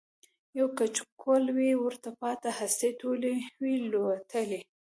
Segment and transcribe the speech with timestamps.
[0.59, 4.61] یو کچکول وي ورته پاته هستۍ ټولي وي لوټلي